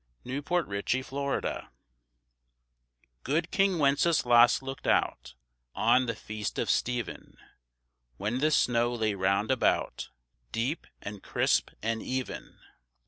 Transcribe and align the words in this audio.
_GOOD 0.25 0.41
KING 0.41 0.67
WENCESLAS 0.67 1.67
Good 3.23 3.51
King 3.51 3.77
Wenceslas 3.77 4.63
looked 4.63 4.87
out 4.87 5.35
On 5.75 6.07
the 6.07 6.15
Feast 6.15 6.57
of 6.57 6.71
Stephen, 6.71 7.37
When 8.17 8.39
the 8.39 8.49
snow 8.49 8.95
lay 8.95 9.13
round 9.13 9.51
about, 9.51 10.09
Deep, 10.51 10.87
and 11.03 11.21
crisp, 11.21 11.69
and 11.83 12.01
even. 12.01 12.57